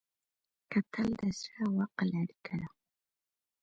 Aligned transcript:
کتل 0.71 1.07
د 1.19 1.21
زړه 1.39 1.57
او 1.67 1.71
عقل 1.83 2.09
اړیکه 2.21 2.53
ده 2.61 2.67